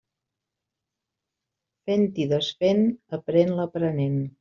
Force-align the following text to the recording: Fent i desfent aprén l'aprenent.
Fent 1.91 2.09
i 2.25 2.29
desfent 2.35 2.85
aprén 3.23 3.59
l'aprenent. 3.63 4.23